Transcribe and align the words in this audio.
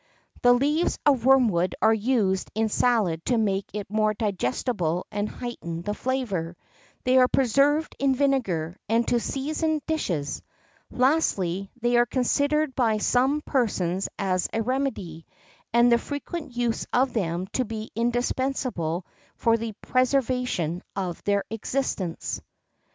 "The 0.41 0.53
leaves 0.53 0.97
of 1.05 1.25
wormwood 1.25 1.75
are 1.79 1.93
used 1.93 2.49
in 2.55 2.69
salad 2.69 3.23
to 3.25 3.37
make 3.37 3.69
it 3.71 3.87
more 3.87 4.15
digestible 4.15 5.05
and 5.11 5.29
heighten 5.29 5.83
the 5.83 5.93
flavour. 5.93 6.57
They 7.03 7.19
are 7.19 7.27
preserved 7.27 7.95
in 7.99 8.15
vinegar, 8.15 8.77
and 8.89 9.07
to 9.09 9.19
season 9.19 9.79
dishes. 9.85 10.41
Lastly, 10.89 11.69
they 11.79 11.97
are 11.97 12.07
considered 12.07 12.73
by 12.73 12.97
some 12.97 13.41
persons 13.41 14.09
as 14.17 14.49
a 14.51 14.63
remedy, 14.63 15.27
and 15.71 15.91
the 15.91 15.99
frequent 15.99 16.57
use 16.57 16.87
of 16.91 17.13
them 17.13 17.45
to 17.53 17.63
be 17.63 17.91
indispensable 17.93 19.05
for 19.35 19.55
the 19.55 19.73
preservation 19.83 20.81
of 20.95 21.21
their 21.25 21.43
existence." 21.51 22.41